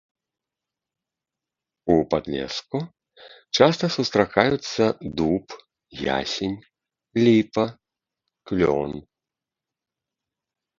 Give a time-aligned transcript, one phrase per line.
[1.95, 2.79] У падлеску
[3.59, 4.83] часта сустракаюцца
[5.21, 5.45] дуб,
[6.19, 6.57] ясень,
[7.23, 7.65] ліпа,
[8.51, 8.91] клён.